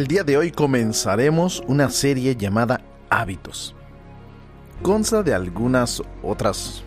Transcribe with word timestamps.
El 0.00 0.06
día 0.06 0.24
de 0.24 0.38
hoy 0.38 0.50
comenzaremos 0.50 1.62
una 1.66 1.90
serie 1.90 2.34
llamada 2.34 2.80
Hábitos. 3.10 3.74
Consta 4.80 5.22
de 5.22 5.34
algunas 5.34 6.02
otras 6.22 6.84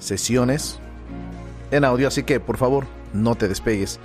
sesiones 0.00 0.80
en 1.70 1.84
audio, 1.84 2.08
así 2.08 2.24
que 2.24 2.40
por 2.40 2.56
favor 2.56 2.86
no 3.12 3.36
te 3.36 3.46
despegues. 3.46 4.00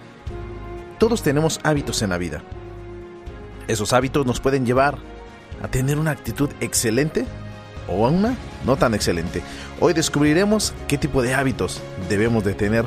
Todos 1.00 1.24
tenemos 1.24 1.60
hábitos 1.64 2.04
en 2.04 2.12
la 2.12 2.20
vida. 2.20 2.44
Esos 3.68 3.94
hábitos 3.94 4.28
nos 4.28 4.40
pueden 4.40 4.64
llevar 4.64 5.00
a 5.64 5.68
tener 5.70 5.98
una 5.98 6.12
actitud 6.12 6.52
excelente 6.60 7.26
o 7.88 8.06
a 8.06 8.12
una 8.12 8.36
no 8.64 8.76
tan 8.76 8.94
excelente. 8.94 9.42
Hoy 9.80 9.94
descubriremos 9.94 10.72
qué 10.88 11.00
tipo 11.00 11.24
de 11.24 11.34
hábitos 11.34 11.82
debemos 12.10 12.44
de 12.44 12.54
tener. 12.54 12.86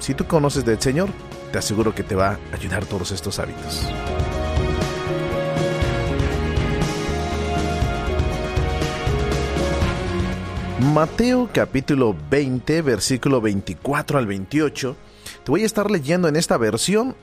Si 0.00 0.14
tú 0.14 0.24
conoces 0.24 0.64
del 0.64 0.80
Señor, 0.80 1.10
te 1.54 1.58
aseguro 1.58 1.94
que 1.94 2.02
te 2.02 2.16
va 2.16 2.40
a 2.50 2.56
ayudar 2.56 2.84
todos 2.84 3.12
estos 3.12 3.38
hábitos. 3.38 3.88
Mateo 10.92 11.48
capítulo 11.52 12.16
20, 12.28 12.82
versículo 12.82 13.40
24 13.40 14.18
al 14.18 14.26
28. 14.26 14.96
Te 15.44 15.50
voy 15.52 15.62
a 15.62 15.66
estar 15.66 15.92
leyendo 15.92 16.26
en 16.26 16.34
esta 16.34 16.56
versión 16.56 17.14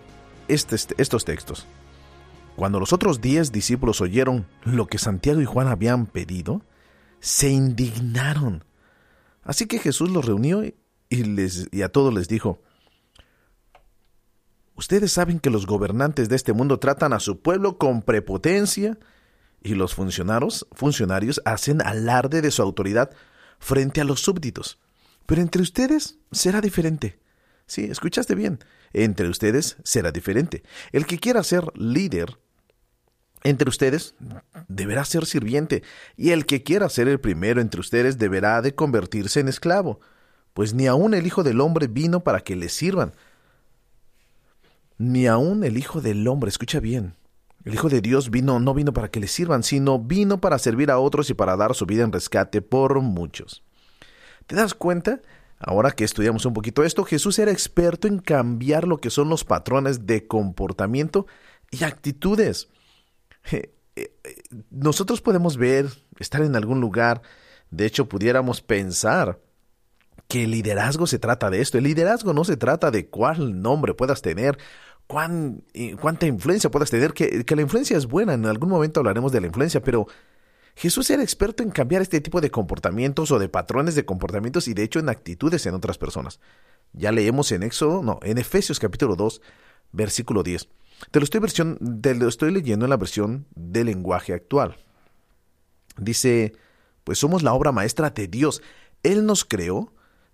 este, 0.48 0.78
estos 0.98 1.26
textos. 1.26 1.68
Cuando 2.56 2.80
los 2.80 2.94
otros 2.94 3.20
diez 3.20 3.52
discípulos 3.52 4.00
oyeron 4.00 4.48
lo 4.64 4.88
que 4.88 4.98
Santiago 4.98 5.42
y 5.42 5.46
Juan 5.46 5.68
habían 5.68 6.06
pedido, 6.06 6.62
se 7.20 7.50
indignaron. 7.50 8.64
Así 9.44 9.66
que 9.66 9.78
Jesús 9.78 10.10
los 10.10 10.24
reunió 10.24 10.64
y, 10.64 10.74
y 11.10 11.82
a 11.82 11.90
todos 11.90 12.14
les 12.14 12.30
dijo, 12.30 12.62
Ustedes 14.82 15.12
saben 15.12 15.40
que 15.40 15.52
los 15.52 15.68
gobernantes 15.68 16.28
de 16.28 16.36
este 16.36 16.54
mundo 16.54 16.80
tratan 16.80 17.14
a 17.14 17.20
su 17.20 17.40
pueblo 17.40 17.78
con 17.78 18.02
prepotencia 18.02 18.98
y 19.62 19.76
los 19.76 19.94
funcionarios, 19.94 20.66
funcionarios 20.72 21.40
hacen 21.46 21.84
alarde 21.84 22.42
de 22.42 22.50
su 22.50 22.64
autoridad 22.64 23.12
frente 23.60 24.02
a 24.02 24.06
los 24.06 24.22
súbditos. 24.22 24.80
Pero 25.28 25.44
entre 25.44 25.62
ustedes 25.62 26.18
será 26.32 26.62
diferente. 26.62 27.20
Sí, 27.68 27.84
escuchaste 27.84 28.34
bien. 28.34 28.58
Entre 28.92 29.28
ustedes 29.28 29.78
será 29.84 30.12
diferente. 30.12 30.64
El 30.92 31.06
que 31.06 31.20
quiera 31.20 31.44
ser 31.44 31.64
líder 31.76 32.40
entre 33.44 33.70
ustedes 33.70 34.16
deberá 34.68 35.06
ser 35.06 35.28
sirviente, 35.28 35.84
y 36.18 36.32
el 36.32 36.48
que 36.48 36.64
quiera 36.64 36.90
ser 36.90 37.08
el 37.08 37.20
primero 37.20 37.62
entre 37.62 37.82
ustedes 37.82 38.18
deberá 38.18 38.64
de 38.64 38.74
convertirse 38.74 39.42
en 39.42 39.48
esclavo, 39.48 40.00
pues 40.56 40.74
ni 40.74 40.88
aun 40.88 41.14
el 41.14 41.28
Hijo 41.28 41.44
del 41.44 41.62
Hombre 41.62 41.86
vino 41.86 42.24
para 42.24 42.40
que 42.40 42.56
le 42.56 42.68
sirvan, 42.68 43.14
ni 45.02 45.26
aun 45.26 45.64
el 45.64 45.78
Hijo 45.78 46.00
del 46.00 46.28
Hombre, 46.28 46.50
escucha 46.50 46.80
bien, 46.80 47.16
el 47.66 47.74
Hijo 47.74 47.90
de 47.90 48.02
Dios 48.02 48.30
vino, 48.30 48.60
no 48.60 48.74
vino 48.74 48.94
para 48.94 49.10
que 49.10 49.20
le 49.20 49.28
sirvan, 49.28 49.64
sino 49.64 50.00
vino 50.00 50.40
para 50.40 50.60
servir 50.60 50.92
a 50.92 51.00
otros 51.00 51.30
y 51.30 51.34
para 51.34 51.58
dar 51.58 51.74
su 51.74 51.86
vida 51.86 52.04
en 52.04 52.12
rescate 52.12 52.62
por 52.62 53.00
muchos. 53.02 53.64
¿Te 54.46 54.56
das 54.56 54.74
cuenta? 54.74 55.22
Ahora 55.58 55.92
que 55.92 56.04
estudiamos 56.04 56.46
un 56.46 56.54
poquito 56.54 56.84
esto, 56.84 57.04
Jesús 57.04 57.40
era 57.40 57.52
experto 57.52 58.08
en 58.08 58.20
cambiar 58.20 58.88
lo 58.88 59.00
que 59.00 59.10
son 59.10 59.30
los 59.30 59.44
patrones 59.44 60.06
de 60.06 60.28
comportamiento 60.28 61.26
y 61.72 61.84
actitudes. 61.84 62.70
Eh, 63.52 63.74
eh, 63.96 64.14
nosotros 64.70 65.22
podemos 65.22 65.58
ver, 65.58 65.88
estar 66.20 66.42
en 66.42 66.56
algún 66.56 66.80
lugar, 66.80 67.22
de 67.72 67.86
hecho 67.86 68.08
pudiéramos 68.08 68.62
pensar 68.62 69.40
que 70.28 70.46
el 70.46 70.52
liderazgo 70.52 71.08
se 71.08 71.20
trata 71.20 71.50
de 71.50 71.60
esto. 71.60 71.78
El 71.78 71.84
liderazgo 71.84 72.34
no 72.34 72.46
se 72.46 72.56
trata 72.56 72.90
de 72.90 73.10
cuál 73.10 73.62
nombre 73.62 73.94
puedas 73.94 74.22
tener 74.22 74.58
cuán, 75.12 75.66
cuánta 76.00 76.26
influencia 76.26 76.72
puedas 76.72 76.90
tener, 76.90 77.12
que, 77.12 77.44
que 77.44 77.56
la 77.58 77.64
influencia 77.64 77.98
es 77.98 78.06
buena, 78.06 78.34
en 78.34 78.46
algún 78.46 78.70
momento 78.70 79.02
hablaremos 79.02 79.34
de 79.34 79.42
la 79.42 79.48
influencia, 79.48 79.82
pero 79.82 80.08
Jesús 80.74 81.10
era 81.10 81.22
experto 81.22 81.64
en 81.64 81.70
cambiar 81.70 82.02
este 82.02 82.22
tipo 82.22 82.40
de 82.40 82.50
comportamientos 82.50 83.30
o 83.32 83.38
de 83.38 83.50
patrones 83.50 83.96
de 83.96 84.06
comportamientos 84.06 84.70
y 84.70 84.74
de 84.74 84.84
hecho 84.84 85.00
en 85.00 85.10
actitudes 85.10 85.66
en 85.66 85.74
otras 85.74 85.98
personas. 85.98 86.40
Ya 86.94 87.12
leemos 87.12 87.52
en 87.52 87.64
Éxodo, 87.64 88.02
no, 88.02 88.22
en 88.24 88.38
Efesios 88.38 88.80
capítulo 88.80 89.18
2, 89.18 89.42
versículo 89.92 90.44
10. 90.44 90.70
Te 91.12 91.20
lo 91.20 91.26
estoy, 91.26 91.42
versión, 91.42 91.78
te 92.02 92.16
lo 92.16 92.30
estoy 92.30 92.54
leyendo 92.54 92.86
en 92.86 92.92
la 92.92 92.98
versión 92.98 93.48
del 93.54 93.88
lenguaje 93.88 94.32
actual. 94.32 94.78
Dice, 95.98 96.54
pues 97.04 97.20
somos 97.20 97.44
la 97.44 97.52
obra 97.52 97.74
maestra 97.74 98.12
de 98.12 98.30
Dios. 98.30 98.62
Él 99.04 99.26
nos 99.26 99.44
creó 99.44 99.92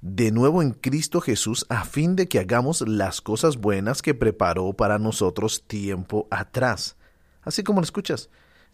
de 0.10 0.32
nuevo 0.32 0.62
en 0.62 0.72
Cristo 0.72 1.20
Jesús 1.20 1.66
a 1.68 1.84
fin 1.84 2.16
de 2.16 2.28
que 2.28 2.40
hagamos 2.40 2.82
las 2.88 3.20
cosas 3.20 3.58
buenas 3.58 4.02
que 4.02 4.14
preparó 4.14 4.72
para 4.74 5.00
nosotros 5.00 5.64
tiempo 5.68 6.28
atrás. 6.32 6.96
Así 7.42 7.64
como 7.64 7.82
lo 7.82 7.84
escuchas, 7.84 8.30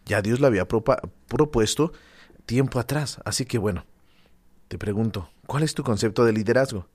ya 0.05 0.21
Dios 0.21 0.39
lo 0.39 0.47
había 0.47 0.67
propuesto 0.67 1.91
tiempo 2.45 2.79
atrás. 2.79 3.19
Así 3.25 3.45
que 3.45 3.57
bueno, 3.57 3.85
te 4.67 4.77
pregunto, 4.77 5.29
¿cuál 5.47 5.63
es 5.63 5.73
tu 5.73 5.83
concepto 5.83 6.23
de 6.23 6.33
liderazgo? 6.33 6.87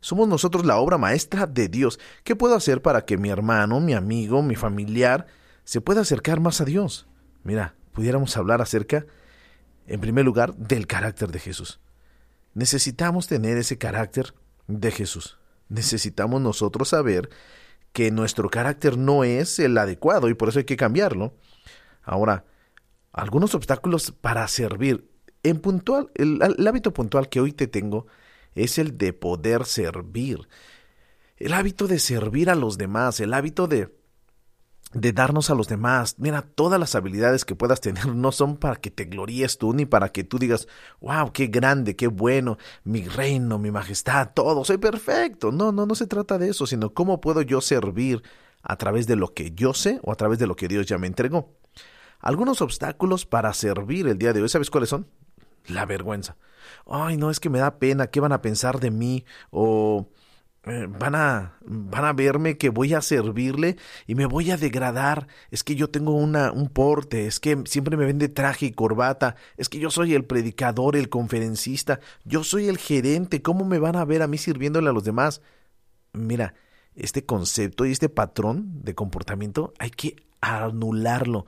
Somos 0.00 0.28
nosotros 0.28 0.64
la 0.64 0.78
obra 0.78 0.96
maestra 0.96 1.46
de 1.46 1.68
Dios. 1.68 1.98
¿Qué 2.24 2.36
puedo 2.36 2.54
hacer 2.54 2.80
para 2.80 3.04
que 3.04 3.18
mi 3.18 3.28
hermano, 3.28 3.80
mi 3.80 3.92
amigo, 3.92 4.42
mi 4.42 4.54
familiar 4.54 5.26
se 5.64 5.82
pueda 5.82 6.00
acercar 6.00 6.40
más 6.40 6.60
a 6.60 6.64
Dios? 6.64 7.06
Mira, 7.42 7.74
pudiéramos 7.92 8.36
hablar 8.36 8.62
acerca, 8.62 9.04
en 9.86 10.00
primer 10.00 10.24
lugar, 10.24 10.54
del 10.56 10.86
carácter 10.86 11.30
de 11.30 11.38
Jesús. 11.38 11.80
Necesitamos 12.54 13.26
tener 13.26 13.56
ese 13.58 13.78
carácter 13.78 14.34
de 14.66 14.90
Jesús. 14.90 15.38
Necesitamos 15.68 16.40
nosotros 16.40 16.88
saber 16.88 17.28
que 17.92 18.10
nuestro 18.10 18.48
carácter 18.48 18.96
no 18.96 19.24
es 19.24 19.58
el 19.58 19.76
adecuado 19.78 20.28
y 20.28 20.34
por 20.34 20.48
eso 20.48 20.58
hay 20.58 20.64
que 20.64 20.76
cambiarlo. 20.76 21.34
Ahora, 22.02 22.44
algunos 23.12 23.54
obstáculos 23.54 24.12
para 24.12 24.46
servir. 24.48 25.10
En 25.42 25.60
puntual, 25.60 26.10
el, 26.14 26.40
el 26.42 26.66
hábito 26.66 26.92
puntual 26.92 27.28
que 27.28 27.40
hoy 27.40 27.52
te 27.52 27.66
tengo 27.66 28.06
es 28.54 28.78
el 28.78 28.96
de 28.98 29.12
poder 29.12 29.64
servir. 29.64 30.48
El 31.36 31.52
hábito 31.52 31.86
de 31.86 31.98
servir 31.98 32.50
a 32.50 32.54
los 32.54 32.78
demás, 32.78 33.20
el 33.20 33.34
hábito 33.34 33.66
de 33.66 33.94
de 34.94 35.12
darnos 35.12 35.50
a 35.50 35.54
los 35.54 35.68
demás. 35.68 36.16
Mira, 36.18 36.42
todas 36.42 36.78
las 36.80 36.94
habilidades 36.94 37.44
que 37.44 37.54
puedas 37.54 37.80
tener 37.80 38.06
no 38.14 38.32
son 38.32 38.56
para 38.56 38.76
que 38.76 38.90
te 38.90 39.04
gloríes 39.04 39.58
tú, 39.58 39.74
ni 39.74 39.84
para 39.84 40.10
que 40.10 40.24
tú 40.24 40.38
digas, 40.38 40.68
wow, 41.00 41.32
qué 41.32 41.48
grande, 41.48 41.96
qué 41.96 42.06
bueno, 42.06 42.58
mi 42.84 43.06
reino, 43.06 43.58
mi 43.58 43.70
majestad, 43.70 44.30
todo, 44.32 44.64
soy 44.64 44.78
perfecto. 44.78 45.52
No, 45.52 45.72
no, 45.72 45.84
no 45.84 45.94
se 45.94 46.06
trata 46.06 46.38
de 46.38 46.48
eso, 46.48 46.66
sino 46.66 46.94
cómo 46.94 47.20
puedo 47.20 47.42
yo 47.42 47.60
servir 47.60 48.22
a 48.62 48.76
través 48.76 49.06
de 49.06 49.16
lo 49.16 49.34
que 49.34 49.50
yo 49.50 49.74
sé 49.74 50.00
o 50.02 50.12
a 50.12 50.16
través 50.16 50.38
de 50.38 50.46
lo 50.46 50.56
que 50.56 50.68
Dios 50.68 50.86
ya 50.86 50.96
me 50.96 51.06
entregó. 51.06 51.52
Algunos 52.20 52.62
obstáculos 52.62 53.26
para 53.26 53.52
servir 53.52 54.06
el 54.08 54.16
día 54.16 54.32
de 54.32 54.40
hoy, 54.40 54.48
¿sabes 54.48 54.70
cuáles 54.70 54.88
son? 54.88 55.06
La 55.66 55.84
vergüenza. 55.84 56.36
Ay, 56.86 57.16
no, 57.16 57.30
es 57.30 57.40
que 57.40 57.50
me 57.50 57.58
da 57.58 57.78
pena, 57.78 58.06
¿qué 58.06 58.20
van 58.20 58.32
a 58.32 58.40
pensar 58.40 58.80
de 58.80 58.90
mí? 58.90 59.24
O 59.50 60.08
eh, 60.66 60.86
van 60.88 61.14
a 61.14 61.58
van 61.60 62.06
a 62.06 62.14
verme 62.14 62.56
que 62.56 62.70
voy 62.70 62.94
a 62.94 63.02
servirle 63.02 63.76
y 64.06 64.14
me 64.14 64.24
voy 64.24 64.50
a 64.50 64.56
degradar. 64.56 65.28
Es 65.50 65.62
que 65.62 65.74
yo 65.74 65.90
tengo 65.90 66.12
una 66.14 66.52
un 66.52 66.68
porte, 66.68 67.26
es 67.26 67.38
que 67.38 67.62
siempre 67.66 67.96
me 67.96 68.06
vende 68.06 68.28
traje 68.28 68.66
y 68.66 68.72
corbata, 68.72 69.36
es 69.58 69.68
que 69.68 69.78
yo 69.78 69.90
soy 69.90 70.14
el 70.14 70.24
predicador, 70.24 70.96
el 70.96 71.10
conferencista, 71.10 72.00
yo 72.24 72.44
soy 72.44 72.68
el 72.68 72.78
gerente, 72.78 73.42
¿cómo 73.42 73.64
me 73.64 73.78
van 73.78 73.96
a 73.96 74.04
ver 74.04 74.22
a 74.22 74.26
mí 74.26 74.38
sirviéndole 74.38 74.88
a 74.88 74.92
los 74.92 75.04
demás? 75.04 75.42
Mira, 76.12 76.54
este 76.94 77.26
concepto 77.26 77.84
y 77.84 77.92
este 77.92 78.08
patrón 78.08 78.82
de 78.84 78.94
comportamiento 78.94 79.74
hay 79.78 79.90
que 79.90 80.16
anularlo. 80.40 81.46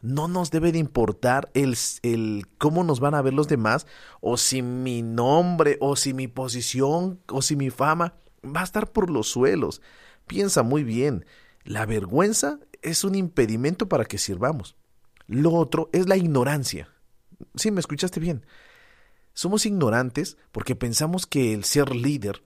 No 0.00 0.28
nos 0.28 0.50
debe 0.50 0.72
de 0.72 0.78
importar 0.78 1.50
el, 1.54 1.76
el 2.02 2.46
cómo 2.58 2.84
nos 2.84 3.00
van 3.00 3.14
a 3.14 3.22
ver 3.22 3.34
los 3.34 3.48
demás, 3.48 3.86
o 4.20 4.36
si 4.36 4.62
mi 4.62 5.02
nombre, 5.02 5.76
o 5.80 5.96
si 5.96 6.14
mi 6.14 6.28
posición, 6.28 7.20
o 7.28 7.42
si 7.42 7.56
mi 7.56 7.70
fama 7.70 8.14
va 8.44 8.60
a 8.60 8.64
estar 8.64 8.92
por 8.92 9.10
los 9.10 9.28
suelos. 9.28 9.80
Piensa 10.26 10.62
muy 10.62 10.84
bien, 10.84 11.24
la 11.64 11.86
vergüenza 11.86 12.58
es 12.82 13.04
un 13.04 13.14
impedimento 13.14 13.88
para 13.88 14.04
que 14.04 14.18
sirvamos. 14.18 14.76
Lo 15.26 15.52
otro 15.52 15.90
es 15.92 16.08
la 16.08 16.16
ignorancia. 16.16 16.88
Sí, 17.54 17.70
me 17.70 17.80
escuchaste 17.80 18.20
bien. 18.20 18.46
Somos 19.34 19.66
ignorantes 19.66 20.36
porque 20.50 20.74
pensamos 20.74 21.26
que 21.26 21.54
el 21.54 21.64
ser 21.64 21.94
líder 21.94 22.42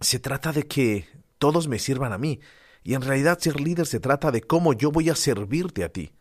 se 0.00 0.18
trata 0.18 0.52
de 0.52 0.66
que 0.66 1.08
todos 1.38 1.68
me 1.68 1.78
sirvan 1.78 2.12
a 2.12 2.18
mí, 2.18 2.40
y 2.84 2.94
en 2.94 3.02
realidad 3.02 3.38
ser 3.38 3.60
líder 3.60 3.86
se 3.86 4.00
trata 4.00 4.30
de 4.30 4.42
cómo 4.42 4.72
yo 4.72 4.90
voy 4.90 5.10
a 5.10 5.16
servirte 5.16 5.84
a 5.84 5.88
ti. 5.88 6.12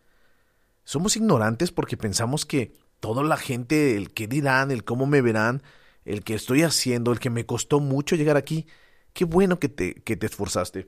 Somos 0.83 1.15
ignorantes 1.15 1.71
porque 1.71 1.97
pensamos 1.97 2.45
que 2.45 2.73
toda 2.99 3.23
la 3.23 3.37
gente, 3.37 3.95
el 3.95 4.13
que 4.13 4.27
dirán, 4.27 4.71
el 4.71 4.83
cómo 4.83 5.05
me 5.05 5.21
verán, 5.21 5.61
el 6.07 6.23
que 6.23 6.33
estoy 6.33 6.63
haciendo, 6.63 7.11
el 7.11 7.19
que 7.19 7.29
me 7.29 7.45
costó 7.45 7.79
mucho 7.79 8.15
llegar 8.15 8.37
aquí. 8.37 8.65
Qué 9.13 9.25
bueno 9.25 9.59
que 9.59 9.67
te, 9.67 9.95
que 9.95 10.15
te 10.15 10.25
esforzaste. 10.25 10.87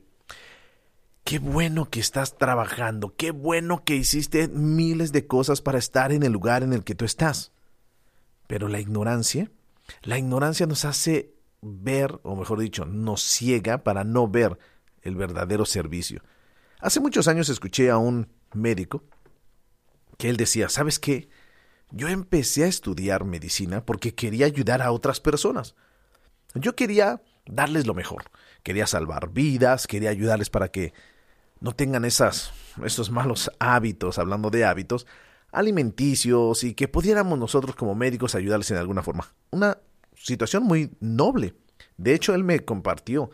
Qué 1.24 1.38
bueno 1.38 1.90
que 1.90 2.00
estás 2.00 2.38
trabajando. 2.38 3.14
Qué 3.16 3.30
bueno 3.30 3.84
que 3.84 3.96
hiciste 3.96 4.48
miles 4.48 5.12
de 5.12 5.26
cosas 5.26 5.60
para 5.60 5.78
estar 5.78 6.10
en 6.10 6.22
el 6.22 6.32
lugar 6.32 6.62
en 6.62 6.72
el 6.72 6.84
que 6.84 6.94
tú 6.94 7.04
estás. 7.04 7.52
Pero 8.46 8.68
la 8.68 8.80
ignorancia, 8.80 9.50
la 10.02 10.18
ignorancia 10.18 10.66
nos 10.66 10.86
hace 10.86 11.34
ver, 11.60 12.18
o 12.22 12.34
mejor 12.34 12.58
dicho, 12.58 12.86
nos 12.86 13.22
ciega 13.22 13.84
para 13.84 14.04
no 14.04 14.26
ver 14.26 14.58
el 15.02 15.16
verdadero 15.16 15.66
servicio. 15.66 16.22
Hace 16.80 16.98
muchos 16.98 17.28
años 17.28 17.50
escuché 17.50 17.90
a 17.90 17.98
un 17.98 18.28
médico 18.54 19.04
que 20.16 20.30
él 20.30 20.38
decía, 20.38 20.70
¿sabes 20.70 20.98
qué? 20.98 21.28
Yo 21.92 22.08
empecé 22.08 22.64
a 22.64 22.68
estudiar 22.68 23.24
medicina 23.24 23.84
porque 23.84 24.14
quería 24.14 24.46
ayudar 24.46 24.82
a 24.82 24.92
otras 24.92 25.20
personas. 25.20 25.74
Yo 26.54 26.74
quería 26.76 27.22
darles 27.46 27.86
lo 27.86 27.94
mejor. 27.94 28.24
Quería 28.62 28.86
salvar 28.86 29.30
vidas, 29.30 29.86
quería 29.86 30.10
ayudarles 30.10 30.50
para 30.50 30.68
que 30.68 30.92
no 31.60 31.72
tengan 31.72 32.04
esos 32.04 32.52
malos 33.10 33.50
hábitos, 33.58 34.18
hablando 34.18 34.50
de 34.50 34.64
hábitos, 34.64 35.06
alimenticios 35.52 36.64
y 36.64 36.74
que 36.74 36.88
pudiéramos 36.88 37.38
nosotros 37.38 37.74
como 37.76 37.94
médicos 37.94 38.34
ayudarles 38.34 38.70
en 38.70 38.76
alguna 38.76 39.02
forma. 39.02 39.32
Una 39.50 39.78
situación 40.14 40.64
muy 40.64 40.90
noble. 41.00 41.54
De 41.96 42.14
hecho, 42.14 42.34
él 42.34 42.44
me 42.44 42.60
compartió. 42.60 43.30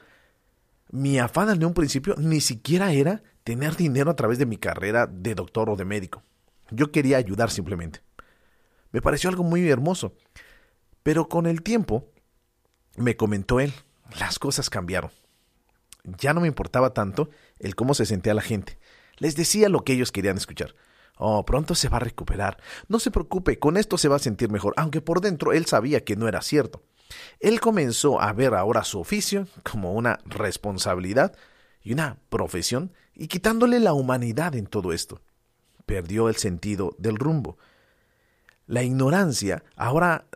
Mi 0.91 1.19
afán 1.19 1.51
en 1.51 1.65
un 1.65 1.75
principio 1.75 2.15
ni 2.17 2.41
siquiera 2.41 2.93
era 2.93 3.23
tener 3.45 3.77
dinero 3.77 4.11
a 4.11 4.17
través 4.17 4.39
de 4.39 4.47
mi 4.47 4.57
carrera 4.57 5.07
de 5.07 5.35
doctor 5.35 5.69
o 5.69 5.77
de 5.77 5.85
médico. 5.85 6.23
Yo 6.71 6.91
quería 6.91 7.17
ayudar 7.17 7.51
simplemente. 7.51 8.06
Me 8.97 9.03
pareció 9.03 9.29
algo 9.29 9.43
muy 9.43 9.69
hermoso. 9.69 10.15
Pero 11.03 11.29
con 11.29 11.45
el 11.45 11.61
tiempo, 11.61 12.09
me 12.97 13.15
comentó 13.15 13.61
él, 13.61 13.75
las 14.19 14.39
cosas 14.39 14.71
cambiaron. 14.71 15.11
Ya 16.03 16.33
no 16.33 16.41
me 16.41 16.49
importaba 16.49 16.95
tanto 16.95 17.29
el 17.59 17.75
cómo 17.75 17.93
se 17.93 18.07
sentía 18.07 18.33
la 18.33 18.41
gente. 18.41 18.79
Les 19.19 19.37
decía 19.37 19.69
lo 19.69 19.85
que 19.85 19.93
ellos 19.93 20.13
querían 20.13 20.39
escuchar. 20.39 20.75
Oh, 21.19 21.45
pronto 21.45 21.75
se 21.75 21.91
va 21.91 21.99
a 21.99 22.01
recuperar. 22.01 22.57
No 22.89 22.99
se 22.99 23.11
preocupe, 23.11 23.59
con 23.59 23.77
esto 23.77 23.99
se 23.99 24.09
va 24.09 24.17
a 24.17 24.19
sentir 24.19 24.49
mejor, 24.49 24.73
aunque 24.79 25.03
por 25.03 25.21
dentro 25.21 25.53
él 25.53 25.67
sabía 25.67 26.03
que 26.03 26.17
no 26.17 26.27
era 26.27 26.41
cierto. 26.41 26.83
Él 27.39 27.61
comenzó 27.61 28.23
a 28.23 28.33
ver 28.33 28.55
ahora 28.55 28.83
su 28.83 28.99
oficio 28.99 29.47
como 29.71 29.93
una 29.93 30.21
responsabilidad 30.25 31.37
y 31.83 31.93
una 31.93 32.17
profesión 32.31 32.95
y 33.15 33.29
quitándole 33.29 33.79
la 33.79 33.93
humanidad 33.93 34.55
en 34.55 34.67
todo 34.67 34.95
esto. 34.95 35.21
Perdió 35.85 36.31
el 36.31 36.37
sentido 36.37 36.97
del 36.99 37.17
rumbo. 37.17 37.59
La 38.67 38.83
ignorancia, 38.83 39.65
ahora 39.77 40.27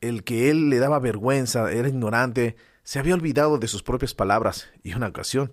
el 0.00 0.24
que 0.24 0.50
él 0.50 0.70
le 0.70 0.78
daba 0.78 0.98
vergüenza, 0.98 1.70
era 1.70 1.88
ignorante, 1.88 2.56
se 2.82 2.98
había 2.98 3.14
olvidado 3.14 3.58
de 3.58 3.68
sus 3.68 3.82
propias 3.82 4.14
palabras 4.14 4.68
y 4.82 4.94
una 4.94 5.08
ocasión. 5.08 5.52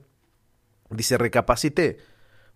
Dice, 0.89 1.17
recapacité, 1.17 1.97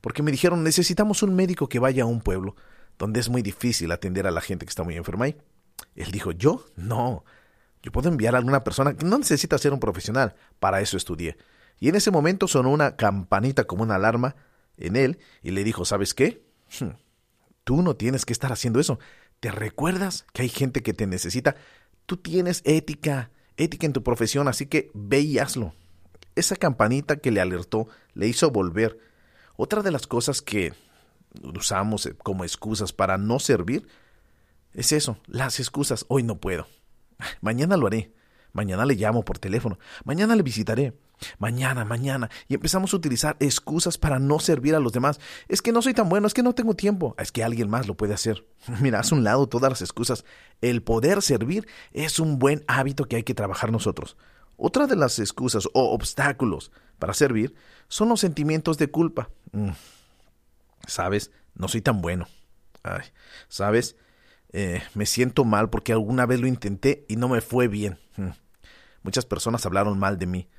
porque 0.01 0.23
me 0.23 0.31
dijeron, 0.31 0.63
necesitamos 0.63 1.23
un 1.23 1.35
médico 1.35 1.69
que 1.69 1.79
vaya 1.79 2.03
a 2.03 2.07
un 2.07 2.21
pueblo 2.21 2.55
donde 2.97 3.19
es 3.19 3.29
muy 3.29 3.41
difícil 3.41 3.91
atender 3.91 4.27
a 4.27 4.31
la 4.31 4.41
gente 4.41 4.65
que 4.65 4.69
está 4.69 4.83
muy 4.83 4.95
enferma 4.95 5.25
ahí. 5.25 5.37
Él 5.95 6.11
dijo, 6.11 6.31
¿yo? 6.31 6.65
No. 6.75 7.23
Yo 7.81 7.91
puedo 7.91 8.09
enviar 8.09 8.35
a 8.35 8.39
alguna 8.39 8.63
persona 8.63 8.95
que 8.95 9.05
no 9.05 9.17
necesita 9.17 9.57
ser 9.57 9.73
un 9.73 9.79
profesional. 9.79 10.35
Para 10.59 10.81
eso 10.81 10.97
estudié. 10.97 11.37
Y 11.79 11.89
en 11.89 11.95
ese 11.95 12.11
momento 12.11 12.47
sonó 12.47 12.71
una 12.71 12.95
campanita 12.95 13.65
como 13.65 13.83
una 13.83 13.95
alarma 13.95 14.35
en 14.77 14.95
él 14.95 15.19
y 15.41 15.51
le 15.51 15.63
dijo, 15.63 15.85
¿sabes 15.85 16.13
qué? 16.13 16.45
Hmm, 16.79 16.95
tú 17.63 17.81
no 17.81 17.95
tienes 17.95 18.25
que 18.25 18.33
estar 18.33 18.51
haciendo 18.51 18.79
eso. 18.79 18.99
¿Te 19.45 19.51
recuerdas 19.51 20.25
que 20.33 20.41
hay 20.41 20.49
gente 20.49 20.81
que 20.81 20.95
te 20.95 21.05
necesita? 21.05 21.55
Tú 22.07 22.17
tienes 22.17 22.63
ética, 22.65 23.29
ética 23.57 23.85
en 23.85 23.93
tu 23.93 24.01
profesión, 24.01 24.47
así 24.47 24.65
que 24.65 24.89
ve 24.95 25.19
y 25.19 25.37
hazlo. 25.37 25.75
Esa 26.33 26.55
campanita 26.55 27.17
que 27.17 27.29
le 27.29 27.41
alertó 27.41 27.87
le 28.15 28.27
hizo 28.27 28.49
volver. 28.49 28.97
Otra 29.55 29.83
de 29.83 29.91
las 29.91 30.07
cosas 30.07 30.41
que 30.41 30.73
usamos 31.43 32.09
como 32.23 32.43
excusas 32.43 32.91
para 32.91 33.19
no 33.19 33.37
servir 33.37 33.87
es 34.73 34.91
eso, 34.91 35.19
las 35.27 35.59
excusas. 35.59 36.05
Hoy 36.07 36.23
no 36.23 36.39
puedo. 36.39 36.65
Mañana 37.41 37.77
lo 37.77 37.85
haré. 37.85 38.15
Mañana 38.51 38.83
le 38.83 38.95
llamo 38.95 39.23
por 39.23 39.37
teléfono. 39.37 39.77
Mañana 40.05 40.35
le 40.35 40.41
visitaré. 40.41 40.97
Mañana, 41.37 41.85
mañana. 41.85 42.29
Y 42.47 42.55
empezamos 42.55 42.93
a 42.93 42.97
utilizar 42.97 43.35
excusas 43.39 43.97
para 43.97 44.19
no 44.19 44.39
servir 44.39 44.75
a 44.75 44.79
los 44.79 44.91
demás. 44.91 45.19
Es 45.47 45.61
que 45.61 45.71
no 45.71 45.81
soy 45.81 45.93
tan 45.93 46.09
bueno, 46.09 46.27
es 46.27 46.33
que 46.33 46.43
no 46.43 46.53
tengo 46.53 46.73
tiempo. 46.75 47.15
Es 47.17 47.31
que 47.31 47.43
alguien 47.43 47.69
más 47.69 47.87
lo 47.87 47.95
puede 47.95 48.13
hacer. 48.13 48.45
Mira, 48.81 48.99
haz 48.99 49.11
un 49.11 49.23
lado 49.23 49.47
todas 49.47 49.69
las 49.69 49.81
excusas. 49.81 50.25
El 50.61 50.83
poder 50.83 51.21
servir 51.21 51.67
es 51.91 52.19
un 52.19 52.39
buen 52.39 52.63
hábito 52.67 53.05
que 53.05 53.17
hay 53.17 53.23
que 53.23 53.33
trabajar 53.33 53.71
nosotros. 53.71 54.17
Otra 54.57 54.87
de 54.87 54.95
las 54.95 55.19
excusas 55.19 55.67
o 55.73 55.93
obstáculos 55.93 56.71
para 56.99 57.13
servir 57.13 57.55
son 57.87 58.09
los 58.09 58.21
sentimientos 58.21 58.77
de 58.77 58.89
culpa. 58.89 59.29
Mm. 59.51 59.71
¿Sabes? 60.87 61.31
No 61.55 61.67
soy 61.67 61.81
tan 61.81 62.01
bueno. 62.01 62.27
Ay, 62.83 63.01
¿Sabes? 63.47 63.95
Eh, 64.53 64.81
me 64.93 65.05
siento 65.05 65.43
mal 65.43 65.69
porque 65.69 65.91
alguna 65.91 66.25
vez 66.25 66.39
lo 66.39 66.47
intenté 66.47 67.05
y 67.09 67.17
no 67.17 67.27
me 67.27 67.41
fue 67.41 67.67
bien. 67.67 67.97
Mm. 68.15 68.29
Muchas 69.03 69.25
personas 69.25 69.65
hablaron 69.65 69.99
mal 69.99 70.17
de 70.17 70.25
mí 70.25 70.49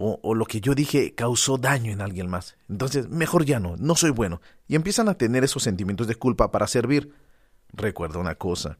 o, 0.00 0.34
lo 0.34 0.44
que 0.46 0.60
yo 0.60 0.76
dije 0.76 1.14
causó 1.14 1.58
daño 1.58 1.90
en 1.90 2.00
alguien 2.00 2.30
más. 2.30 2.56
Entonces, 2.68 3.08
mejor 3.08 3.44
ya 3.44 3.58
no, 3.58 3.76
no 3.76 3.96
soy 3.96 4.10
bueno. 4.10 4.40
Y 4.68 4.76
empiezan 4.76 5.08
a 5.08 5.14
tener 5.14 5.42
esos 5.42 5.64
sentimientos 5.64 6.06
de 6.06 6.14
culpa 6.14 6.52
para 6.52 6.68
servir. 6.68 7.12
Recuerda 7.72 8.20
una 8.20 8.36
cosa. 8.36 8.78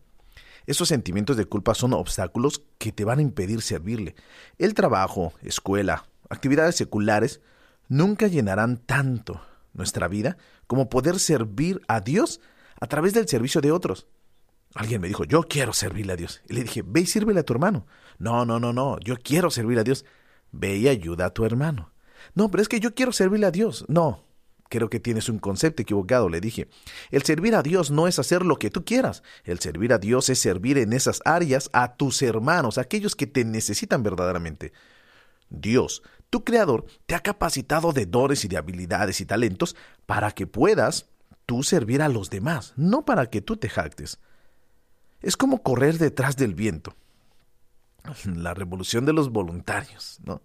Esos 0.67 0.89
sentimientos 0.89 1.37
de 1.37 1.47
culpa 1.47 1.75
son 1.75 1.93
obstáculos 1.93 2.63
que 2.79 2.93
te 2.93 3.05
van 3.05 3.19
a 3.19 3.23
impedir 3.23 3.63
servirle. 3.63 4.15
El 4.59 4.75
trabajo, 4.75 5.33
escuela, 5.43 6.07
actividades 6.31 6.77
seculares 6.77 7.41
nunca 7.89 8.29
llenarán 8.29 8.77
tanto 8.77 9.41
nuestra 9.73 10.07
vida 10.07 10.37
como 10.67 10.89
poder 10.89 11.19
servir 11.19 11.81
a 11.89 12.01
Dios 12.01 12.41
a 12.81 12.87
través 12.87 13.13
del 13.15 13.27
servicio 13.27 13.61
de 13.61 13.73
otros. 13.73 14.07
Alguien 14.75 15.01
me 15.01 15.09
dijo, 15.09 15.25
yo 15.25 15.43
quiero 15.43 15.73
servirle 15.73 16.13
a 16.13 16.17
Dios. 16.17 16.43
Y 16.49 16.53
le 16.53 16.63
dije, 16.63 16.83
ve 16.85 17.01
y 17.01 17.07
sírvele 17.07 17.41
a 17.41 17.45
tu 17.45 17.55
hermano. 17.55 17.87
No, 18.19 18.45
no, 18.45 18.61
no, 18.61 18.73
no, 18.73 18.99
yo 19.01 19.17
quiero 19.17 19.51
servir 19.51 19.79
a 19.79 19.85
Dios. 19.85 20.05
Ve 20.53 20.77
y 20.77 20.89
ayuda 20.89 21.27
a 21.27 21.35
tu 21.35 21.45
hermano. 21.45 21.93
No, 22.35 22.51
pero 22.51 22.63
es 22.63 22.69
que 22.69 22.81
yo 22.81 22.95
quiero 22.95 23.13
servirle 23.13 23.47
a 23.47 23.51
Dios. 23.51 23.85
No, 23.89 24.25
creo 24.69 24.91
que 24.91 25.01
tienes 25.01 25.29
un 25.29 25.39
concepto 25.39 25.83
equivocado, 25.83 26.29
le 26.29 26.41
dije. 26.41 26.69
El 27.11 27.23
servir 27.23 27.55
a 27.55 27.63
Dios 27.63 27.91
no 27.91 28.09
es 28.09 28.19
hacer 28.19 28.45
lo 28.45 28.57
que 28.57 28.71
tú 28.71 28.85
quieras. 28.85 29.23
El 29.45 29.59
servir 29.59 29.93
a 29.93 29.99
Dios 29.99 30.29
es 30.29 30.39
servir 30.39 30.79
en 30.79 30.93
esas 30.93 31.21
áreas 31.25 31.71
a 31.73 31.97
tus 31.97 32.23
hermanos, 32.23 32.79
aquellos 32.79 33.17
que 33.17 33.27
te 33.27 33.45
necesitan 33.45 34.03
verdaderamente. 34.03 34.73
Dios, 35.51 36.03
tu 36.31 36.45
creador, 36.45 36.87
te 37.07 37.15
ha 37.15 37.21
capacitado 37.21 37.93
de 37.93 38.07
dones 38.07 38.45
y 38.45 38.49
de 38.49 38.59
habilidades 38.59 39.21
y 39.21 39.27
talentos 39.27 39.77
para 40.07 40.33
que 40.33 40.47
puedas 40.47 41.07
tú 41.47 41.63
servir 41.63 42.03
a 42.03 42.09
los 42.09 42.29
demás, 42.29 42.75
no 42.77 43.05
para 43.05 43.31
que 43.31 43.41
tú 43.41 43.57
te 43.57 43.69
jactes. 43.69 44.19
Es 45.21 45.37
como 45.37 45.63
correr 45.63 45.99
detrás 45.99 46.37
del 46.37 46.55
viento. 46.55 46.95
la 48.25 48.55
revolución 48.55 49.07
de 49.07 49.13
los 49.13 49.31
voluntarios, 49.31 50.21
¿no? 50.25 50.43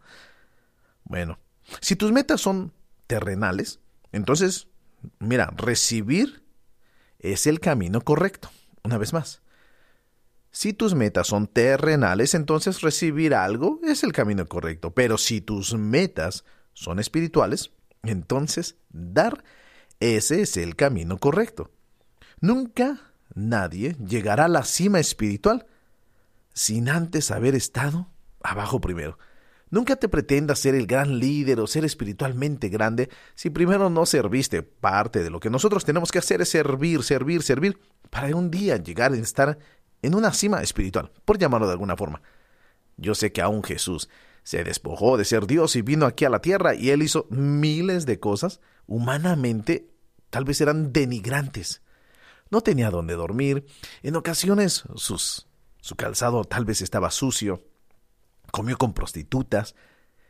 Bueno, 1.04 1.40
si 1.82 1.96
tus 1.96 2.12
metas 2.12 2.42
son 2.42 2.74
terrenales, 3.08 3.80
entonces, 4.12 4.68
mira, 5.20 5.54
recibir 5.56 6.44
es 7.20 7.48
el 7.48 7.60
camino 7.60 8.02
correcto. 8.02 8.50
Una 8.84 8.98
vez 8.98 9.14
más. 9.14 9.42
Si 10.52 10.74
tus 10.74 10.94
metas 10.94 11.28
son 11.28 11.48
terrenales, 11.48 12.36
entonces 12.36 12.82
recibir 12.82 13.34
algo 13.34 13.80
es 13.84 14.04
el 14.04 14.14
camino 14.14 14.46
correcto. 14.46 14.94
Pero 14.94 15.18
si 15.18 15.42
tus 15.42 15.74
metas 15.74 16.46
son 16.74 17.00
espirituales, 17.00 17.72
entonces 18.04 18.78
dar 18.90 19.44
ese 20.00 20.42
es 20.42 20.58
el 20.58 20.76
camino 20.76 21.18
correcto. 21.18 21.72
Nunca 22.40 23.14
nadie 23.34 23.96
llegará 24.06 24.46
a 24.46 24.50
la 24.50 24.64
cima 24.64 25.00
espiritual 25.00 25.66
sin 26.54 26.90
antes 26.90 27.32
haber 27.32 27.56
estado 27.56 28.08
abajo 28.42 28.80
primero. 28.80 29.18
Nunca 29.70 29.96
te 29.96 30.08
pretendas 30.08 30.60
ser 30.60 30.76
el 30.76 30.86
gran 30.86 31.18
líder 31.18 31.60
o 31.60 31.66
ser 31.66 31.84
espiritualmente 31.84 32.70
grande 32.70 33.10
si 33.34 33.50
primero 33.50 33.90
no 33.90 34.06
serviste. 34.06 34.62
Parte 34.62 35.24
de 35.24 35.32
lo 35.32 35.40
que 35.40 35.50
nosotros 35.50 35.84
tenemos 35.84 36.12
que 36.12 36.20
hacer 36.20 36.42
es 36.42 36.50
servir, 36.50 37.02
servir, 37.02 37.42
servir, 37.42 37.80
para 38.12 38.36
un 38.36 38.52
día 38.52 38.78
llegar 38.78 39.14
a 39.14 39.18
estar 39.18 39.58
en 40.04 40.14
una 40.14 40.32
cima 40.32 40.62
espiritual, 40.62 41.12
por 41.26 41.40
llamarlo 41.40 41.66
de 41.66 41.74
alguna 41.74 41.98
forma. 41.98 42.22
Yo 42.98 43.16
sé 43.16 43.32
que 43.32 43.42
aún 43.42 43.64
Jesús 43.64 44.10
se 44.44 44.64
despojó 44.64 45.18
de 45.18 45.26
ser 45.26 45.48
Dios 45.48 45.76
y 45.76 45.82
vino 45.82 46.06
aquí 46.06 46.26
a 46.26 46.30
la 46.30 46.42
tierra 46.42 46.76
y 46.76 46.92
él 46.92 47.02
hizo 47.02 47.26
miles 47.32 48.06
de 48.06 48.20
cosas, 48.20 48.60
humanamente 48.86 49.88
tal 50.30 50.46
vez 50.46 50.62
eran 50.62 50.94
denigrantes. 50.94 51.82
No 52.52 52.62
tenía 52.62 52.92
dónde 52.92 53.16
dormir, 53.16 53.66
en 54.04 54.16
ocasiones 54.16 54.84
sus 54.96 55.48
su 55.84 55.98
calzado 55.98 56.46
tal 56.46 56.64
vez 56.64 56.82
estaba 56.82 57.12
sucio, 57.12 57.62
comió 58.52 58.78
con 58.78 58.94
prostitutas, 58.94 59.76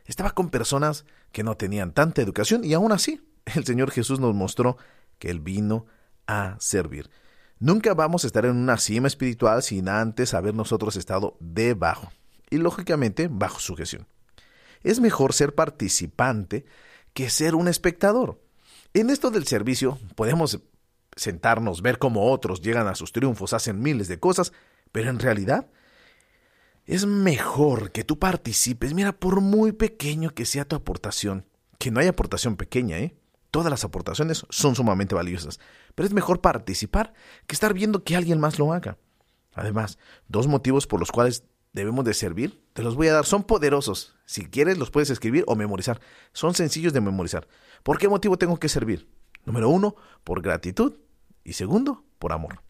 estaba 0.04 0.32
con 0.32 0.50
personas 0.50 1.04
que 1.30 1.44
no 1.44 1.56
tenían 1.56 1.92
tanta 1.92 2.22
educación 2.22 2.64
y 2.64 2.74
aún 2.74 2.90
así 2.90 3.20
el 3.54 3.64
Señor 3.64 3.92
Jesús 3.92 4.18
nos 4.18 4.34
mostró 4.34 4.76
que 5.20 5.30
Él 5.30 5.38
vino 5.38 5.86
a 6.26 6.56
servir. 6.58 7.08
Nunca 7.60 7.94
vamos 7.94 8.24
a 8.24 8.26
estar 8.26 8.44
en 8.44 8.56
una 8.56 8.78
cima 8.78 9.06
espiritual 9.06 9.62
sin 9.62 9.88
antes 9.88 10.34
haber 10.34 10.54
nosotros 10.54 10.96
estado 10.96 11.36
debajo 11.38 12.10
y 12.50 12.58
lógicamente 12.58 13.28
bajo 13.30 13.60
sujeción. 13.60 14.08
Es 14.82 14.98
mejor 14.98 15.34
ser 15.34 15.54
participante 15.54 16.66
que 17.12 17.30
ser 17.30 17.54
un 17.54 17.68
espectador. 17.68 18.42
En 18.92 19.08
esto 19.08 19.30
del 19.30 19.46
servicio 19.46 20.00
podemos 20.16 20.58
sentarnos, 21.14 21.80
ver 21.80 22.00
cómo 22.00 22.32
otros 22.32 22.60
llegan 22.60 22.88
a 22.88 22.96
sus 22.96 23.12
triunfos, 23.12 23.52
hacen 23.52 23.80
miles 23.80 24.08
de 24.08 24.18
cosas 24.18 24.52
pero 24.94 25.10
en 25.10 25.18
realidad 25.18 25.66
es 26.86 27.04
mejor 27.04 27.90
que 27.90 28.04
tú 28.04 28.20
participes. 28.20 28.94
Mira, 28.94 29.10
por 29.12 29.40
muy 29.40 29.72
pequeño 29.72 30.30
que 30.30 30.44
sea 30.44 30.68
tu 30.68 30.76
aportación, 30.76 31.46
que 31.80 31.90
no 31.90 31.98
hay 31.98 32.06
aportación 32.06 32.54
pequeña, 32.54 32.98
¿eh? 32.98 33.16
todas 33.50 33.70
las 33.70 33.82
aportaciones 33.82 34.46
son 34.50 34.76
sumamente 34.76 35.16
valiosas, 35.16 35.58
pero 35.96 36.06
es 36.06 36.14
mejor 36.14 36.40
participar 36.40 37.12
que 37.48 37.56
estar 37.56 37.74
viendo 37.74 38.04
que 38.04 38.14
alguien 38.14 38.38
más 38.38 38.60
lo 38.60 38.72
haga. 38.72 38.96
Además, 39.54 39.98
dos 40.28 40.46
motivos 40.46 40.86
por 40.86 41.00
los 41.00 41.10
cuales 41.10 41.42
debemos 41.72 42.04
de 42.04 42.14
servir, 42.14 42.62
te 42.72 42.84
los 42.84 42.94
voy 42.94 43.08
a 43.08 43.14
dar, 43.14 43.26
son 43.26 43.42
poderosos. 43.42 44.14
Si 44.26 44.46
quieres 44.46 44.78
los 44.78 44.92
puedes 44.92 45.10
escribir 45.10 45.42
o 45.48 45.56
memorizar. 45.56 46.00
Son 46.32 46.54
sencillos 46.54 46.92
de 46.92 47.00
memorizar. 47.00 47.48
¿Por 47.82 47.98
qué 47.98 48.06
motivo 48.06 48.38
tengo 48.38 48.60
que 48.60 48.68
servir? 48.68 49.08
Número 49.44 49.68
uno, 49.68 49.96
por 50.22 50.40
gratitud 50.40 51.00
y 51.42 51.54
segundo, 51.54 52.04
por 52.20 52.32
amor. 52.32 52.60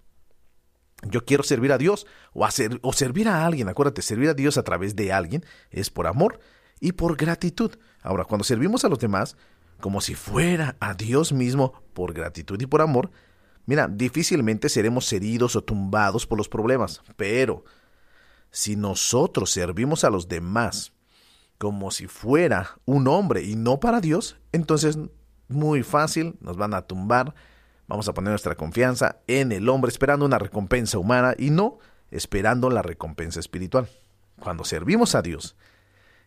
Yo 1.03 1.25
quiero 1.25 1.43
servir 1.43 1.73
a 1.73 1.79
Dios 1.79 2.07
o, 2.33 2.45
hacer, 2.45 2.79
o 2.83 2.93
servir 2.93 3.29
a 3.29 3.45
alguien. 3.45 3.69
Acuérdate, 3.69 4.03
servir 4.03 4.29
a 4.29 4.35
Dios 4.35 4.57
a 4.57 4.63
través 4.63 4.97
de 4.97 5.13
alguien 5.13 5.45
es 5.71 5.91
por 5.91 6.07
amor 6.07 6.41
y 6.81 6.93
por 6.93 7.17
gratitud. 7.17 7.73
Ahora, 8.03 8.25
cuando 8.25 8.45
servimos 8.45 8.85
a 8.85 8.89
los 8.89 8.99
demás, 8.99 9.37
como 9.81 10.01
si 10.01 10.15
fuera 10.15 10.77
a 10.81 10.95
Dios 10.95 11.33
mismo 11.33 11.83
por 11.93 12.15
gratitud 12.15 12.61
y 12.61 12.67
por 12.67 12.81
amor, 12.81 13.11
mira, 13.67 13.89
difícilmente 13.89 14.69
seremos 14.69 15.13
heridos 15.13 15.57
o 15.57 15.65
tumbados 15.65 16.27
por 16.27 16.39
los 16.39 16.49
problemas. 16.49 17.03
Pero 17.17 17.65
si 18.51 18.77
nosotros 18.77 19.51
servimos 19.51 20.05
a 20.05 20.11
los 20.11 20.29
demás 20.29 20.93
como 21.59 21.91
si 21.91 22.07
fuera 22.07 22.79
un 22.85 23.09
hombre 23.09 23.43
y 23.43 23.57
no 23.57 23.81
para 23.81 24.01
Dios, 24.01 24.37
entonces 24.53 24.99
muy 25.49 25.83
fácil 25.83 26.37
nos 26.41 26.57
van 26.57 26.75
a 26.75 26.83
tumbar 26.83 27.35
Vamos 27.87 28.09
a 28.09 28.15
poner 28.15 28.31
nuestra 28.31 28.55
confianza 28.55 29.21
en 29.27 29.53
el 29.53 29.69
hombre 29.69 29.91
esperando 29.91 30.25
una 30.25 30.39
recompensa 30.39 30.99
humana 30.99 31.35
y 31.37 31.51
no 31.51 31.79
esperando 32.11 32.71
la 32.71 32.83
recompensa 32.83 33.41
espiritual. 33.41 33.89
Cuando 34.41 34.65
servimos 34.65 35.15
a 35.15 35.23
Dios 35.23 35.57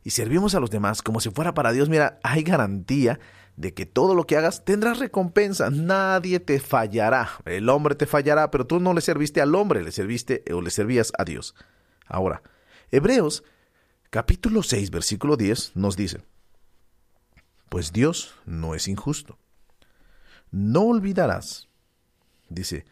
y 0.04 0.12
servimos 0.12 0.54
a 0.54 0.60
los 0.60 0.70
demás 0.70 1.02
como 1.02 1.20
si 1.20 1.32
fuera 1.32 1.54
para 1.54 1.72
Dios, 1.72 1.90
mira, 1.90 2.20
hay 2.24 2.44
garantía 2.44 3.20
de 3.56 3.74
que 3.74 3.88
todo 3.88 4.14
lo 4.14 4.26
que 4.26 4.38
hagas 4.38 4.66
tendrás 4.66 5.00
recompensa. 5.00 5.72
Nadie 5.72 6.40
te 6.40 6.60
fallará. 6.60 7.30
El 7.46 7.70
hombre 7.70 7.96
te 7.96 8.06
fallará, 8.06 8.52
pero 8.52 8.68
tú 8.68 8.80
no 8.80 8.94
le 8.94 9.02
serviste 9.02 9.42
al 9.42 9.56
hombre, 9.56 9.84
le 9.84 9.92
serviste 9.92 10.44
o 10.54 10.62
le 10.62 10.70
servías 10.70 11.12
a 11.18 11.26
Dios. 11.26 11.56
Ahora, 12.06 12.44
Hebreos 12.92 13.44
capítulo 14.12 14.62
6, 14.62 14.92
versículo 14.92 15.38
10 15.38 15.76
nos 15.76 15.98
dice, 15.98 16.22
pues 17.70 17.92
Dios 17.92 18.36
no 18.46 18.76
es 18.76 18.88
injusto 18.88 19.40
no 20.52 20.84
olvidarás, 20.84 21.68
dice, 22.50 22.86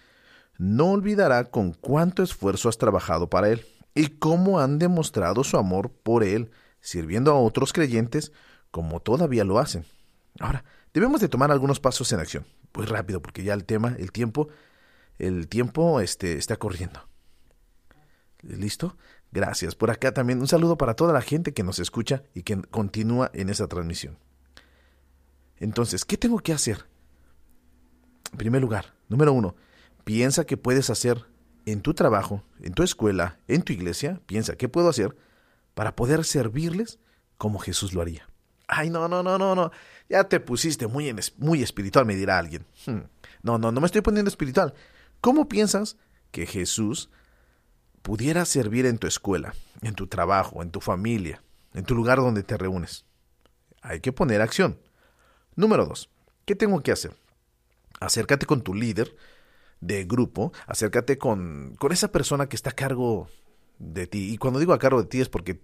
no 0.58 0.92
olvidará 0.92 1.46
con 1.46 1.74
cuánto 1.74 2.24
esfuerzo 2.24 2.70
has 2.70 2.78
trabajado 2.78 3.30
para 3.30 3.50
Él 3.50 3.66
y 3.94 4.08
cómo 4.08 4.60
han 4.60 4.80
demostrado 4.80 5.44
su 5.44 5.58
amor 5.58 5.92
por 5.92 6.24
Él, 6.24 6.52
sirviendo 6.80 7.32
a 7.32 7.40
otros 7.40 7.74
creyentes 7.74 8.32
como 8.72 9.00
todavía 9.00 9.44
lo 9.44 9.60
hacen. 9.60 9.86
Ahora, 10.40 10.64
debemos 10.94 11.22
de 11.22 11.30
tomar 11.30 11.52
algunos 11.52 11.80
pasos 11.80 12.12
en 12.12 12.20
acción. 12.20 12.46
Pues 12.72 12.90
rápido, 12.90 13.22
porque 13.22 13.44
ya 13.44 13.54
el 13.54 13.64
tema, 13.64 13.96
el 13.98 14.12
tiempo, 14.12 14.50
el 15.18 15.48
tiempo 15.48 16.02
este, 16.02 16.38
está 16.38 16.58
corriendo. 16.58 17.08
¿Listo? 18.42 18.98
Gracias. 19.32 19.76
Por 19.76 19.92
acá 19.92 20.14
también 20.14 20.40
un 20.40 20.48
saludo 20.48 20.78
para 20.78 20.94
toda 20.94 21.14
la 21.14 21.22
gente 21.22 21.54
que 21.54 21.64
nos 21.64 21.80
escucha 21.80 22.24
y 22.34 22.44
que 22.44 22.62
continúa 22.64 23.32
en 23.34 23.50
esa 23.50 23.68
transmisión. 23.68 24.18
Entonces, 25.58 26.04
¿qué 26.04 26.18
tengo 26.18 26.40
que 26.40 26.54
hacer? 26.54 26.86
En 28.32 28.38
primer 28.38 28.62
lugar, 28.62 28.94
número 29.08 29.34
uno, 29.34 29.56
piensa 30.04 30.46
qué 30.46 30.58
puedes 30.58 30.90
hacer 30.90 31.26
en 31.66 31.82
tu 31.82 31.94
trabajo, 31.94 32.44
en 32.62 32.74
tu 32.74 32.84
escuela, 32.84 33.40
en 33.48 33.64
tu 33.64 33.74
iglesia. 33.74 34.22
Piensa 34.26 34.56
qué 34.56 34.70
puedo 34.70 34.90
hacer 34.90 35.16
para 35.74 35.96
poder 35.96 36.24
servirles 36.24 37.00
como 37.38 37.60
Jesús 37.60 37.94
lo 37.94 38.02
haría. 38.02 38.28
Ay, 38.68 38.90
no, 38.90 39.08
no, 39.08 39.22
no, 39.22 39.38
no, 39.38 39.56
no. 39.56 39.72
Ya 40.10 40.24
te 40.24 40.40
pusiste 40.40 40.88
muy, 40.88 41.14
muy 41.38 41.62
espiritual, 41.62 42.06
me 42.06 42.16
dirá 42.16 42.40
alguien. 42.40 42.66
Hmm. 42.86 43.02
No, 43.44 43.58
no, 43.58 43.72
no 43.72 43.80
me 43.80 43.86
estoy 43.86 44.02
poniendo 44.02 44.30
espiritual. 44.30 44.74
¿Cómo 45.22 45.48
piensas 45.48 45.98
que 46.32 46.46
Jesús 46.46 47.10
pudiera 48.02 48.46
servir 48.46 48.86
en 48.86 48.98
tu 48.98 49.08
escuela, 49.08 49.54
en 49.82 49.94
tu 49.94 50.08
trabajo, 50.08 50.62
en 50.62 50.72
tu 50.72 50.82
familia, 50.82 51.44
en 51.74 51.86
tu 51.86 51.96
lugar 51.96 52.18
donde 52.18 52.44
te 52.44 52.58
reúnes? 52.58 53.06
Hay 53.82 54.00
que 54.00 54.12
poner 54.12 54.42
acción. 54.42 54.80
Número 55.56 55.86
dos, 55.86 56.10
¿qué 56.46 56.56
tengo 56.56 56.82
que 56.82 56.92
hacer? 56.92 57.16
Acércate 58.00 58.46
con 58.46 58.62
tu 58.62 58.74
líder 58.74 59.16
de 59.82 60.06
grupo, 60.06 60.54
acércate 60.68 61.18
con, 61.18 61.76
con 61.78 61.92
esa 61.92 62.12
persona 62.12 62.48
que 62.48 62.56
está 62.56 62.72
a 62.72 62.74
cargo 62.74 63.30
de 63.80 64.08
ti. 64.08 64.34
Y 64.34 64.38
cuando 64.38 64.60
digo 64.60 64.74
a 64.74 64.80
cargo 64.80 65.02
de 65.02 65.08
ti 65.08 65.22
es 65.22 65.30
porque 65.30 65.62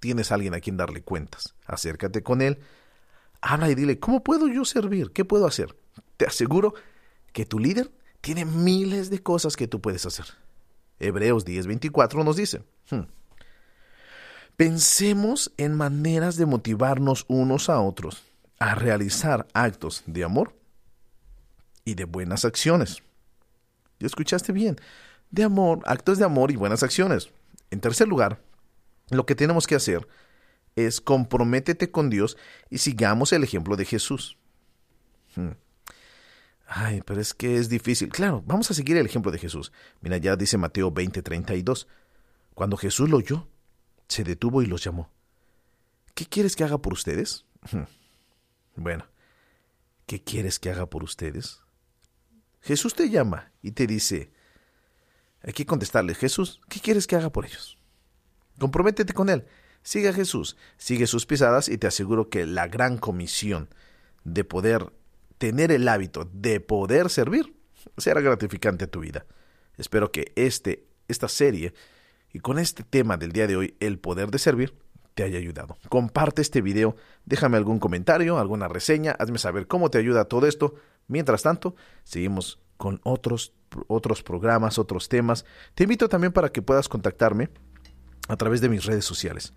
tienes 0.00 0.30
a 0.30 0.34
alguien 0.34 0.54
a 0.54 0.60
quien 0.60 0.76
darle 0.76 1.02
cuentas. 1.02 1.54
Acércate 1.64 2.22
con 2.22 2.42
él, 2.42 2.58
habla 3.40 3.70
y 3.70 3.74
dile, 3.74 3.98
¿cómo 3.98 4.22
puedo 4.22 4.48
yo 4.48 4.64
servir? 4.64 5.12
¿Qué 5.12 5.24
puedo 5.24 5.46
hacer? 5.46 5.76
Te 6.16 6.26
aseguro 6.26 6.74
que 7.32 7.46
tu 7.46 7.58
líder 7.58 7.90
tiene 8.20 8.44
miles 8.44 9.10
de 9.10 9.22
cosas 9.22 9.56
que 9.56 9.68
tú 9.68 9.80
puedes 9.80 10.06
hacer. 10.06 10.26
Hebreos 10.98 11.44
10:24 11.44 12.24
nos 12.24 12.36
dice, 12.36 12.62
hmm, 12.90 13.02
pensemos 14.56 15.52
en 15.56 15.74
maneras 15.74 16.36
de 16.36 16.46
motivarnos 16.46 17.24
unos 17.28 17.68
a 17.68 17.80
otros 17.80 18.24
a 18.58 18.74
realizar 18.74 19.46
actos 19.52 20.02
de 20.06 20.24
amor 20.24 20.54
y 21.86 21.94
de 21.94 22.04
buenas 22.04 22.44
acciones. 22.44 23.02
¿Ya 23.98 24.06
escuchaste 24.06 24.52
bien? 24.52 24.76
De 25.30 25.44
amor, 25.44 25.80
actos 25.86 26.18
de 26.18 26.26
amor 26.26 26.50
y 26.50 26.56
buenas 26.56 26.82
acciones. 26.82 27.30
En 27.70 27.80
tercer 27.80 28.08
lugar, 28.08 28.42
lo 29.08 29.24
que 29.24 29.34
tenemos 29.34 29.66
que 29.66 29.76
hacer 29.76 30.06
es 30.74 31.00
comprométete 31.00 31.90
con 31.90 32.10
Dios 32.10 32.36
y 32.68 32.78
sigamos 32.78 33.32
el 33.32 33.44
ejemplo 33.44 33.76
de 33.76 33.86
Jesús. 33.86 34.36
Hmm. 35.34 35.52
Ay, 36.66 37.00
pero 37.06 37.20
es 37.20 37.32
que 37.32 37.56
es 37.56 37.68
difícil. 37.68 38.08
Claro, 38.08 38.42
vamos 38.44 38.70
a 38.70 38.74
seguir 38.74 38.96
el 38.96 39.06
ejemplo 39.06 39.30
de 39.30 39.38
Jesús. 39.38 39.72
Mira, 40.00 40.16
ya 40.18 40.36
dice 40.36 40.58
Mateo 40.58 40.92
20:32. 40.92 41.86
Cuando 42.54 42.76
Jesús 42.76 43.08
lo 43.08 43.18
oyó, 43.18 43.46
se 44.08 44.24
detuvo 44.24 44.60
y 44.62 44.66
los 44.66 44.82
llamó. 44.82 45.10
¿Qué 46.14 46.26
quieres 46.26 46.56
que 46.56 46.64
haga 46.64 46.78
por 46.78 46.92
ustedes? 46.92 47.44
Hmm. 47.70 47.84
Bueno, 48.74 49.06
¿qué 50.06 50.22
quieres 50.22 50.58
que 50.58 50.70
haga 50.70 50.86
por 50.86 51.04
ustedes? 51.04 51.60
Jesús 52.66 52.94
te 52.94 53.08
llama 53.08 53.52
y 53.62 53.70
te 53.70 53.86
dice, 53.86 54.32
hay 55.40 55.52
que 55.52 55.64
contestarle, 55.64 56.16
Jesús, 56.16 56.60
¿qué 56.68 56.80
quieres 56.80 57.06
que 57.06 57.14
haga 57.14 57.30
por 57.30 57.46
ellos? 57.46 57.78
Comprométete 58.58 59.12
con 59.12 59.28
Él, 59.28 59.46
sigue 59.84 60.08
a 60.08 60.12
Jesús, 60.12 60.56
sigue 60.76 61.06
sus 61.06 61.26
pisadas 61.26 61.68
y 61.68 61.78
te 61.78 61.86
aseguro 61.86 62.28
que 62.28 62.44
la 62.44 62.66
gran 62.66 62.98
comisión 62.98 63.68
de 64.24 64.42
poder 64.42 64.92
tener 65.38 65.70
el 65.70 65.86
hábito 65.86 66.28
de 66.32 66.58
poder 66.58 67.08
servir 67.08 67.54
será 67.98 68.20
gratificante 68.20 68.86
a 68.86 68.90
tu 68.90 68.98
vida. 68.98 69.26
Espero 69.76 70.10
que 70.10 70.32
este, 70.34 70.88
esta 71.06 71.28
serie 71.28 71.72
y 72.32 72.40
con 72.40 72.58
este 72.58 72.82
tema 72.82 73.16
del 73.16 73.30
día 73.30 73.46
de 73.46 73.56
hoy, 73.56 73.76
el 73.78 74.00
poder 74.00 74.32
de 74.32 74.40
servir, 74.40 74.76
te 75.14 75.22
haya 75.22 75.38
ayudado. 75.38 75.78
Comparte 75.88 76.42
este 76.42 76.62
video, 76.62 76.96
déjame 77.26 77.58
algún 77.58 77.78
comentario, 77.78 78.38
alguna 78.38 78.66
reseña, 78.66 79.12
hazme 79.12 79.38
saber 79.38 79.68
cómo 79.68 79.88
te 79.88 79.98
ayuda 79.98 80.24
todo 80.24 80.48
esto 80.48 80.74
Mientras 81.08 81.42
tanto, 81.42 81.76
seguimos 82.04 82.60
con 82.76 83.00
otros, 83.04 83.54
otros 83.86 84.22
programas, 84.22 84.78
otros 84.78 85.08
temas. 85.08 85.44
Te 85.74 85.84
invito 85.84 86.08
también 86.08 86.32
para 86.32 86.50
que 86.50 86.62
puedas 86.62 86.88
contactarme 86.88 87.50
a 88.28 88.36
través 88.36 88.60
de 88.60 88.68
mis 88.68 88.84
redes 88.84 89.04
sociales. 89.04 89.52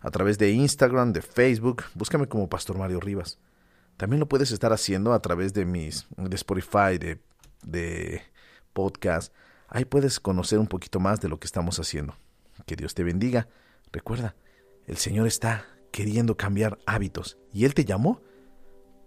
A 0.00 0.10
través 0.10 0.38
de 0.38 0.50
Instagram, 0.50 1.12
de 1.12 1.22
Facebook, 1.22 1.84
búscame 1.94 2.26
como 2.26 2.48
Pastor 2.48 2.78
Mario 2.78 3.00
Rivas. 3.00 3.38
También 3.96 4.20
lo 4.20 4.28
puedes 4.28 4.50
estar 4.50 4.72
haciendo 4.72 5.12
a 5.12 5.20
través 5.20 5.52
de 5.52 5.66
mis 5.66 6.06
de 6.16 6.34
Spotify, 6.36 6.96
de, 6.98 7.20
de 7.62 8.22
podcast. 8.72 9.34
Ahí 9.68 9.84
puedes 9.84 10.18
conocer 10.18 10.58
un 10.58 10.66
poquito 10.66 11.00
más 11.00 11.20
de 11.20 11.28
lo 11.28 11.38
que 11.38 11.46
estamos 11.46 11.78
haciendo. 11.78 12.16
Que 12.64 12.76
Dios 12.76 12.94
te 12.94 13.04
bendiga. 13.04 13.48
Recuerda, 13.92 14.36
el 14.86 14.96
Señor 14.96 15.26
está 15.26 15.66
queriendo 15.92 16.36
cambiar 16.36 16.78
hábitos 16.86 17.36
y 17.52 17.66
Él 17.66 17.74
te 17.74 17.84
llamó 17.84 18.22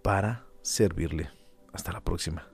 para 0.03 0.45
servirle. 0.61 1.31
Hasta 1.73 1.91
la 1.91 2.01
próxima. 2.01 2.52